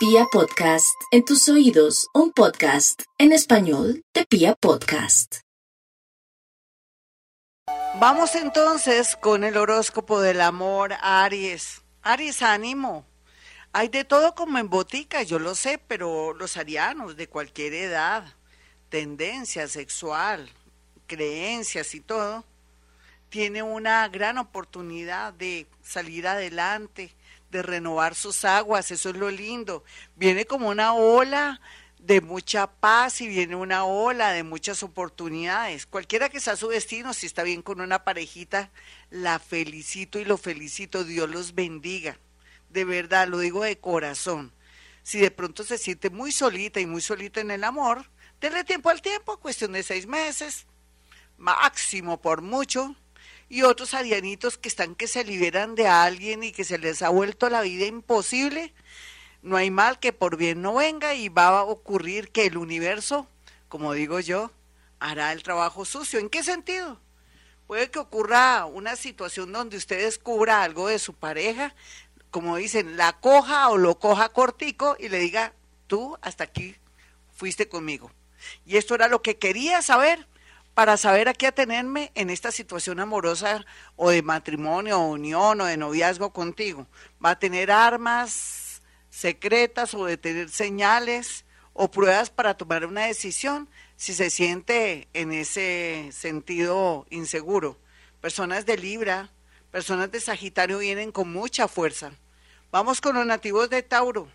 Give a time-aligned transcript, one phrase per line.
[0.00, 5.40] Pia Podcast, en tus oídos, un podcast en español de Pia Podcast.
[8.00, 11.82] Vamos entonces con el horóscopo del amor, Aries.
[12.00, 13.04] Aries, ánimo.
[13.74, 18.24] Hay de todo como en botica, yo lo sé, pero los arianos de cualquier edad,
[18.88, 20.48] tendencia sexual,
[21.08, 22.46] creencias y todo,
[23.28, 27.14] tiene una gran oportunidad de salir adelante,
[27.50, 29.84] de renovar sus aguas, eso es lo lindo.
[30.16, 31.60] Viene como una ola
[31.98, 35.86] de mucha paz y viene una ola de muchas oportunidades.
[35.86, 38.70] Cualquiera que sea su destino, si está bien con una parejita,
[39.10, 42.18] la felicito y lo felicito, Dios los bendiga.
[42.70, 44.52] De verdad, lo digo de corazón.
[45.02, 48.06] Si de pronto se siente muy solita y muy solita en el amor,
[48.40, 50.66] denle tiempo al tiempo, cuestión de seis meses,
[51.36, 52.94] máximo por mucho,
[53.50, 57.08] y otros arianitos que están que se liberan de alguien y que se les ha
[57.08, 58.72] vuelto la vida imposible,
[59.42, 63.26] no hay mal que por bien no venga y va a ocurrir que el universo,
[63.68, 64.52] como digo yo,
[65.00, 66.20] hará el trabajo sucio.
[66.20, 67.00] ¿En qué sentido?
[67.66, 71.74] Puede que ocurra una situación donde usted descubra algo de su pareja,
[72.30, 75.54] como dicen, la coja o lo coja cortico y le diga,
[75.88, 76.76] tú hasta aquí
[77.34, 78.12] fuiste conmigo.
[78.64, 80.28] Y esto era lo que quería saber
[80.74, 83.64] para saber a qué atenerme en esta situación amorosa
[83.96, 86.86] o de matrimonio o unión o de noviazgo contigo.
[87.24, 93.68] Va a tener armas secretas o de tener señales o pruebas para tomar una decisión
[93.96, 97.78] si se siente en ese sentido inseguro.
[98.20, 99.30] Personas de Libra,
[99.70, 102.12] personas de Sagitario vienen con mucha fuerza.
[102.70, 104.28] Vamos con los nativos de Tauro.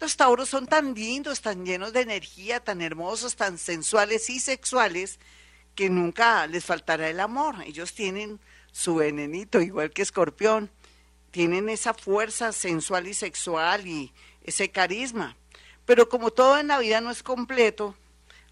[0.00, 5.18] Los tauros son tan lindos, tan llenos de energía, tan hermosos, tan sensuales y sexuales
[5.80, 7.56] que nunca les faltará el amor.
[7.64, 8.38] Ellos tienen
[8.70, 10.70] su venenito, igual que escorpión.
[11.30, 15.38] Tienen esa fuerza sensual y sexual y ese carisma.
[15.86, 17.96] Pero como todo en la vida no es completo,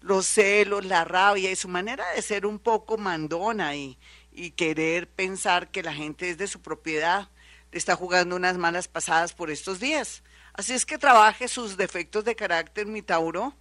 [0.01, 3.99] los celos, la rabia y su manera de ser un poco mandona y,
[4.31, 7.29] y querer pensar que la gente es de su propiedad,
[7.71, 10.23] le está jugando unas malas pasadas por estos días.
[10.53, 13.53] Así es que trabaje sus defectos de carácter, mi Tauro,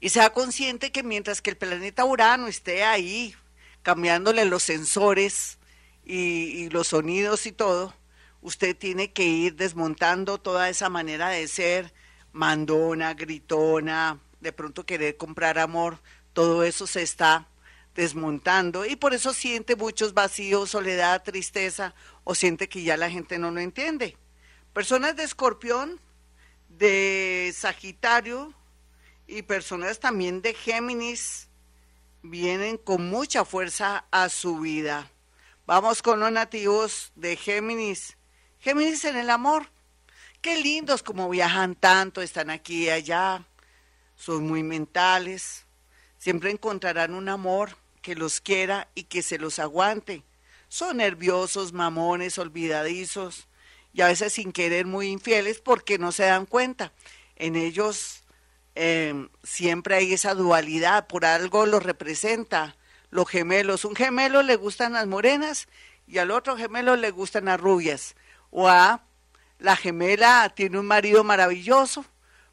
[0.00, 3.34] y sea consciente que mientras que el planeta Urano esté ahí
[3.82, 5.58] cambiándole los sensores
[6.04, 7.94] y, los sonidos y todo,
[8.42, 11.92] usted tiene que ir desmontando toda esa manera de ser
[12.32, 16.00] mandona, gritona, de pronto querer comprar amor,
[16.32, 17.48] todo eso se está
[17.94, 23.38] desmontando y por eso siente muchos vacíos, soledad, tristeza o siente que ya la gente
[23.38, 24.16] no lo entiende.
[24.72, 25.98] Personas de escorpión,
[26.68, 28.52] de Sagitario,
[29.26, 31.48] y personas también de Géminis
[32.22, 35.10] vienen con mucha fuerza a su vida.
[35.66, 38.16] Vamos con los nativos de Géminis.
[38.60, 39.68] Géminis en el amor.
[40.40, 43.44] Qué lindos como viajan tanto, están aquí y allá.
[44.14, 45.66] Son muy mentales.
[46.18, 50.22] Siempre encontrarán un amor que los quiera y que se los aguante.
[50.68, 53.48] Son nerviosos, mamones, olvidadizos
[53.92, 56.92] y a veces sin querer muy infieles porque no se dan cuenta.
[57.36, 58.22] En ellos
[58.78, 62.76] Em, siempre hay esa dualidad, por algo lo representa.
[63.10, 65.66] Los gemelos, un gemelo le gustan las morenas
[66.06, 68.16] y al otro gemelo le gustan las rubias.
[68.50, 69.02] O a
[69.58, 72.04] la gemela tiene un marido maravilloso,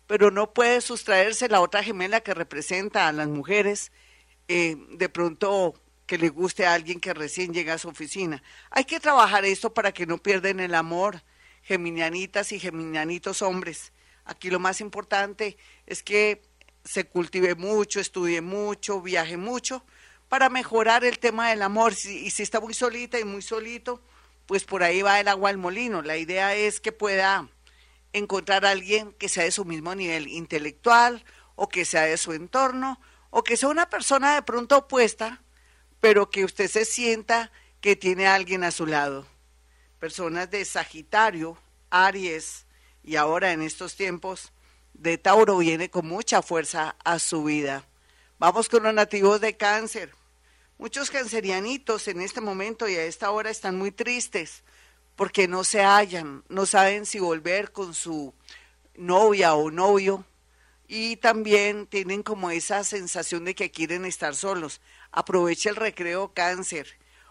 [0.08, 3.92] pero no puede sustraerse la otra gemela que representa a las mujeres,
[4.48, 5.74] eh, de pronto
[6.06, 8.42] que le guste a alguien que recién llega a su oficina.
[8.72, 11.22] Hay que trabajar esto para que no pierdan el amor,
[11.64, 13.92] geminianitas y geminianitos hombres.
[14.26, 16.42] Aquí lo más importante es que
[16.84, 19.86] se cultive mucho, estudie mucho, viaje mucho
[20.30, 21.94] para mejorar el tema del amor.
[21.94, 24.02] y si está muy solita y muy solito,
[24.46, 26.02] pues por ahí va el agua al molino.
[26.02, 27.50] La idea es que pueda
[28.14, 31.24] encontrar a alguien que sea de su mismo nivel intelectual
[31.56, 35.42] o que sea de su entorno o que sea una persona de pronto opuesta,
[36.00, 37.52] pero que usted se sienta
[37.82, 39.28] que tiene a alguien a su lado.
[40.00, 41.58] Personas de Sagitario,
[41.90, 42.66] Aries,
[43.04, 44.52] y ahora en estos tiempos
[44.94, 47.86] de Tauro viene con mucha fuerza a su vida.
[48.40, 50.14] Vamos con los nativos de cáncer.
[50.78, 54.64] Muchos cancerianitos en este momento y a esta hora están muy tristes
[55.16, 58.34] porque no se hallan, no saben si volver con su
[58.96, 60.26] novia o novio
[60.88, 64.82] y también tienen como esa sensación de que quieren estar solos.
[65.12, 66.88] Aprovecha el recreo cáncer.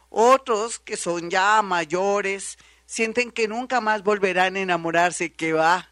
[0.08, 2.58] Otros que son ya mayores,
[2.92, 5.88] sienten que nunca más volverán a enamorarse, que va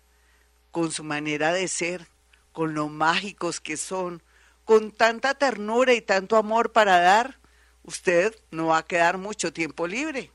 [0.70, 2.06] con su manera de ser,
[2.52, 4.22] con lo mágicos que son,
[4.66, 7.40] con tanta ternura y tanto amor para dar,
[7.84, 10.30] usted no va a quedar mucho tiempo libre.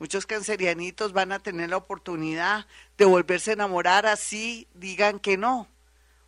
[0.00, 2.66] Muchos cancerianitos van a tener la oportunidad
[2.98, 5.68] de volverse a enamorar así digan que no.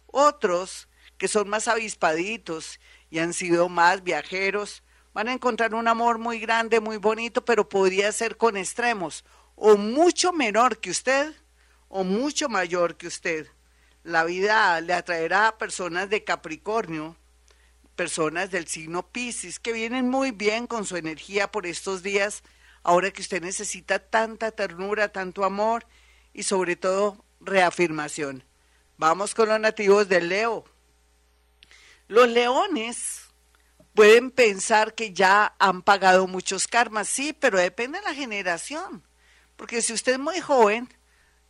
[0.06, 0.88] Otros,
[1.18, 2.78] que son más avispaditos
[3.10, 7.68] y han sido más viajeros, van a encontrar un amor muy grande, muy bonito, pero
[7.68, 9.24] podría ser con extremos,
[9.56, 11.32] o mucho menor que usted,
[11.88, 13.46] o mucho mayor que usted.
[14.02, 17.16] La vida le atraerá a personas de Capricornio,
[17.96, 22.42] personas del signo Pisces, que vienen muy bien con su energía por estos días
[22.84, 25.86] ahora que usted necesita tanta ternura, tanto amor
[26.32, 28.44] y sobre todo reafirmación.
[28.98, 30.64] Vamos con los nativos del Leo.
[32.06, 33.22] Los leones
[33.94, 39.02] pueden pensar que ya han pagado muchos karmas, sí, pero depende de la generación.
[39.56, 40.88] Porque si usted es muy joven,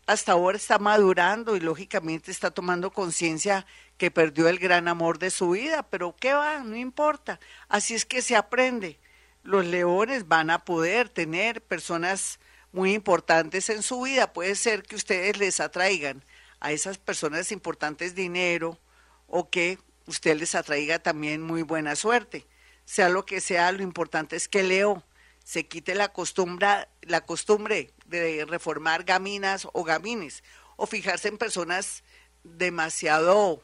[0.06, 3.66] hasta ahora está madurando y lógicamente está tomando conciencia
[3.96, 6.58] que perdió el gran amor de su vida, pero ¿qué va?
[6.58, 7.40] No importa.
[7.68, 8.98] Así es que se aprende
[9.44, 12.40] los leones van a poder tener personas
[12.72, 14.32] muy importantes en su vida.
[14.32, 16.24] Puede ser que ustedes les atraigan
[16.60, 18.78] a esas personas importantes dinero
[19.28, 22.46] o que usted les atraiga también muy buena suerte.
[22.86, 25.04] Sea lo que sea, lo importante es que Leo
[25.44, 30.42] se quite la costumbre, la costumbre de reformar gaminas o gamines
[30.76, 32.02] o fijarse en personas
[32.42, 33.62] demasiado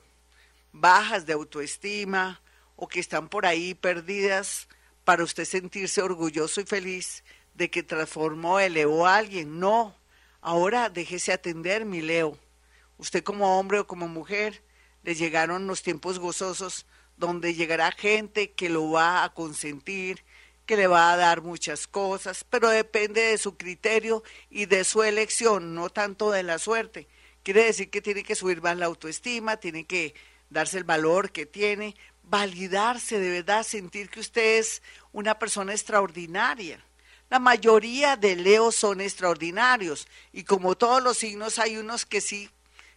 [0.72, 2.40] bajas de autoestima
[2.76, 4.68] o que están por ahí perdidas
[5.04, 9.58] para usted sentirse orgulloso y feliz de que transformó, elevó a alguien.
[9.58, 9.94] No,
[10.40, 12.38] ahora déjese atender, mi Leo.
[12.96, 14.62] Usted como hombre o como mujer,
[15.02, 16.86] le llegaron los tiempos gozosos
[17.16, 20.24] donde llegará gente que lo va a consentir,
[20.70, 25.02] que le va a dar muchas cosas, pero depende de su criterio y de su
[25.02, 27.08] elección, no tanto de la suerte.
[27.42, 30.14] Quiere decir que tiene que subir más la autoestima, tiene que
[30.48, 34.80] darse el valor que tiene, validarse de verdad, sentir que usted es
[35.10, 36.80] una persona extraordinaria.
[37.30, 42.48] La mayoría de Leo son extraordinarios y como todos los signos hay unos que sí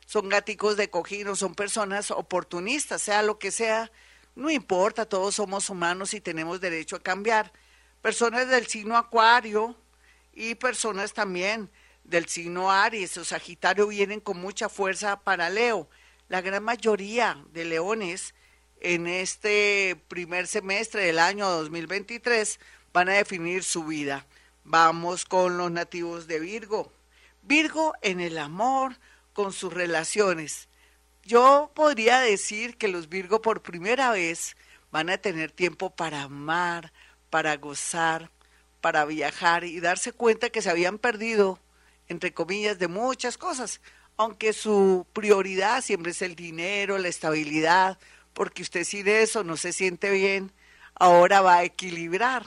[0.05, 3.91] son gaticos de cojín o son personas oportunistas, sea lo que sea,
[4.35, 7.51] no importa, todos somos humanos y tenemos derecho a cambiar.
[8.03, 9.77] Personas del signo Acuario
[10.33, 11.69] y personas también
[12.03, 15.87] del signo Aries o Sagitario vienen con mucha fuerza para Leo.
[16.27, 18.35] La gran mayoría de leones
[18.81, 22.59] en este primer semestre del año 2023
[22.91, 24.27] van a definir su vida.
[24.65, 26.91] Vamos con los nativos de Virgo.
[27.41, 28.97] Virgo en el amor,
[29.31, 30.67] con sus relaciones.
[31.23, 34.57] Yo podría decir que los Virgo por primera vez
[34.91, 36.91] van a tener tiempo para amar,
[37.33, 38.29] para gozar,
[38.79, 41.57] para viajar y darse cuenta que se habían perdido,
[42.07, 43.81] entre comillas, de muchas cosas,
[44.17, 47.97] aunque su prioridad siempre es el dinero, la estabilidad,
[48.35, 50.51] porque usted si de eso no se siente bien,
[50.93, 52.45] ahora va a equilibrar.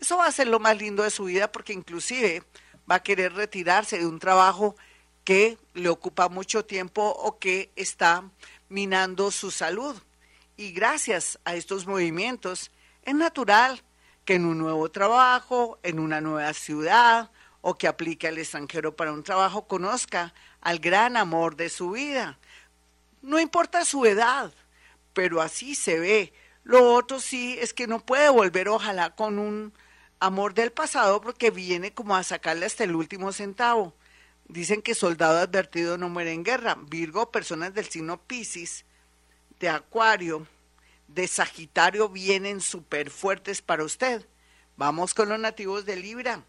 [0.00, 2.42] Eso va a ser lo más lindo de su vida porque inclusive
[2.90, 4.74] va a querer retirarse de un trabajo
[5.22, 8.28] que le ocupa mucho tiempo o que está
[8.68, 9.94] minando su salud.
[10.56, 12.72] Y gracias a estos movimientos
[13.04, 13.80] es natural
[14.24, 17.30] que en un nuevo trabajo, en una nueva ciudad
[17.60, 22.38] o que aplique al extranjero para un trabajo conozca al gran amor de su vida.
[23.22, 24.52] No importa su edad,
[25.12, 26.32] pero así se ve.
[26.62, 29.72] Lo otro sí es que no puede volver, ojalá, con un
[30.20, 33.94] amor del pasado, porque viene como a sacarle hasta el último centavo.
[34.46, 36.76] Dicen que soldado advertido no muere en guerra.
[36.88, 38.84] Virgo, personas del signo Pisces,
[39.58, 40.46] de Acuario,
[41.08, 44.26] de Sagitario vienen súper fuertes para usted.
[44.76, 46.44] Vamos con los nativos de Libra.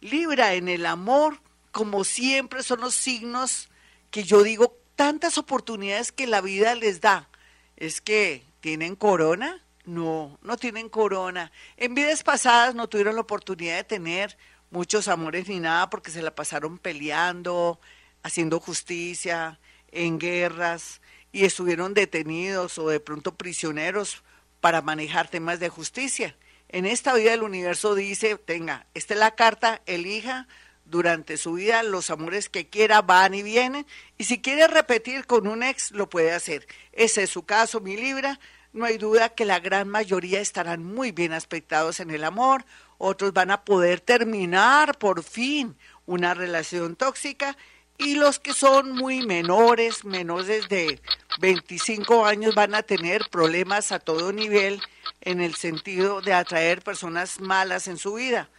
[0.00, 3.68] Libra en el amor, como siempre, son los signos
[4.10, 7.28] que yo digo, tantas oportunidades que la vida les da
[7.76, 9.60] es que tienen corona.
[9.84, 11.52] No, no tienen corona.
[11.76, 14.38] En vidas pasadas no tuvieron la oportunidad de tener
[14.70, 17.78] muchos amores ni nada porque se la pasaron peleando,
[18.22, 19.60] haciendo justicia,
[19.92, 21.02] en guerras
[21.34, 24.22] y estuvieron detenidos o de pronto prisioneros
[24.60, 26.36] para manejar temas de justicia.
[26.68, 30.46] En esta vida el universo dice, tenga, esta es la carta, elija
[30.84, 33.84] durante su vida los amores que quiera van y vienen
[34.16, 36.68] y si quiere repetir con un ex lo puede hacer.
[36.92, 38.38] Ese es su caso, mi Libra.
[38.72, 42.64] No hay duda que la gran mayoría estarán muy bien aspectados en el amor,
[42.96, 45.76] otros van a poder terminar por fin
[46.06, 47.56] una relación tóxica
[47.98, 51.00] y los que son muy menores, menores de
[51.40, 54.82] 25 años, van a tener problemas a todo nivel
[55.20, 58.50] en el sentido de atraer personas malas en su vida.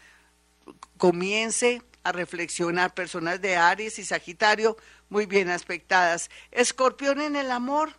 [0.98, 2.94] Comience a reflexionar.
[2.94, 4.78] Personas de Aries y Sagitario
[5.10, 6.30] muy bien aspectadas.
[6.52, 7.94] Escorpión en el amor.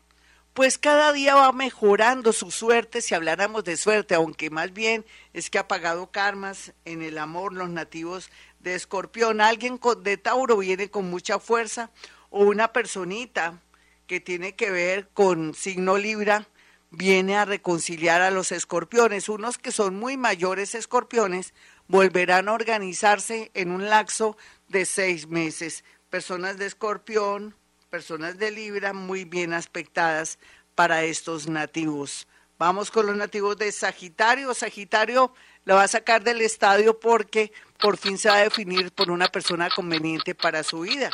[0.54, 5.50] pues cada día va mejorando su suerte, si habláramos de suerte, aunque más bien es
[5.50, 8.30] que ha pagado karmas en el amor los nativos
[8.66, 9.40] de Escorpión.
[9.40, 11.90] Alguien de Tauro viene con mucha fuerza
[12.30, 13.62] o una personita
[14.08, 16.48] que tiene que ver con signo Libra
[16.90, 19.28] viene a reconciliar a los escorpiones.
[19.28, 21.54] Unos que son muy mayores escorpiones
[21.86, 25.84] volverán a organizarse en un lapso de seis meses.
[26.10, 27.54] Personas de escorpión,
[27.88, 30.40] personas de Libra muy bien aspectadas
[30.74, 32.26] para estos nativos.
[32.58, 34.54] Vamos con los nativos de Sagitario.
[34.54, 35.32] Sagitario
[35.64, 39.28] lo va a sacar del estadio porque por fin se va a definir por una
[39.28, 41.10] persona conveniente para su vida.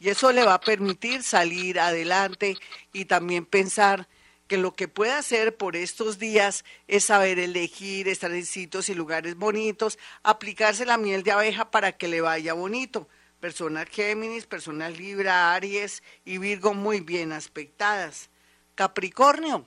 [0.00, 2.56] Y eso le va a permitir salir adelante
[2.92, 4.08] y también pensar
[4.48, 8.94] que lo que puede hacer por estos días es saber elegir, estar en sitios y
[8.94, 13.06] lugares bonitos, aplicarse la miel de abeja para que le vaya bonito
[13.40, 18.28] personas Géminis, personas Libra, Aries y Virgo muy bien aspectadas.
[18.74, 19.66] Capricornio,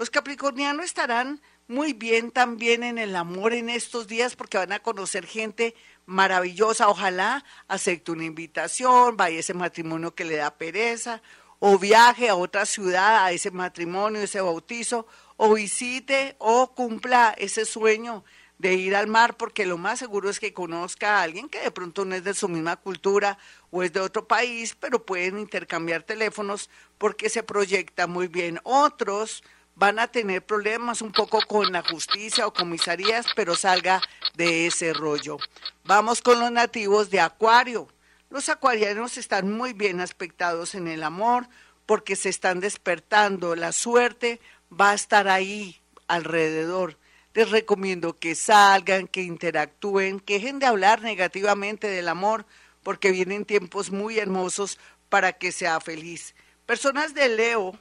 [0.00, 4.78] los capricornianos estarán muy bien también en el amor en estos días porque van a
[4.78, 5.74] conocer gente
[6.06, 6.88] maravillosa.
[6.88, 11.20] Ojalá acepte una invitación, vaya ese matrimonio que le da pereza,
[11.58, 17.66] o viaje a otra ciudad, a ese matrimonio, ese bautizo, o visite o cumpla ese
[17.66, 18.24] sueño
[18.56, 21.70] de ir al mar, porque lo más seguro es que conozca a alguien que de
[21.70, 23.36] pronto no es de su misma cultura
[23.70, 28.60] o es de otro país, pero pueden intercambiar teléfonos porque se proyecta muy bien.
[28.64, 29.42] Otros
[29.80, 34.02] van a tener problemas un poco con la justicia o comisarías, pero salga
[34.34, 35.38] de ese rollo.
[35.84, 37.88] Vamos con los nativos de Acuario.
[38.28, 41.48] Los acuarianos están muy bien aspectados en el amor
[41.86, 43.56] porque se están despertando.
[43.56, 44.38] La suerte
[44.70, 46.98] va a estar ahí alrededor
[47.32, 52.44] les recomiendo que salgan, que interactúen, que dejen de hablar negativamente del amor,
[52.82, 56.34] porque vienen tiempos muy hermosos para que sea feliz.
[56.66, 57.78] Personas de Leo,